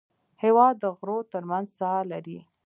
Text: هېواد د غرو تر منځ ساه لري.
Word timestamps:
هېواد 0.43 0.75
د 0.83 0.85
غرو 0.97 1.17
تر 1.31 1.43
منځ 1.49 1.67
ساه 1.79 2.01
لري. 2.11 2.39